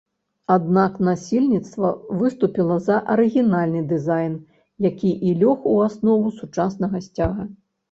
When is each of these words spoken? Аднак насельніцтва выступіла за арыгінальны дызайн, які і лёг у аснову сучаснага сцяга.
Аднак 0.53 0.95
насельніцтва 1.07 1.91
выступіла 2.21 2.79
за 2.87 2.97
арыгінальны 3.17 3.85
дызайн, 3.93 4.33
які 4.89 5.15
і 5.31 5.37
лёг 5.45 5.71
у 5.75 5.77
аснову 5.87 6.35
сучаснага 6.41 7.07
сцяга. 7.09 7.51